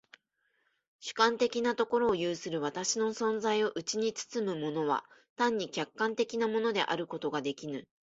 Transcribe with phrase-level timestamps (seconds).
[0.99, 7.87] 主観的なところを有する私の存在をうちに包むものは単に客観的なものであることができぬ。